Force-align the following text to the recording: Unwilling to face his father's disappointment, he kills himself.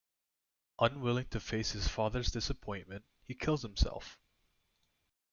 Unwilling 0.79 1.27
to 1.27 1.39
face 1.39 1.73
his 1.73 1.87
father's 1.87 2.31
disappointment, 2.31 3.05
he 3.23 3.35
kills 3.35 3.61
himself. 3.61 4.17